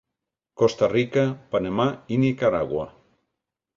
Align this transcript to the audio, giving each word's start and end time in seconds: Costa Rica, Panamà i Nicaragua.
Costa 0.61 0.87
Rica, 0.93 1.25
Panamà 1.55 1.87
i 2.17 2.21
Nicaragua. 2.25 2.89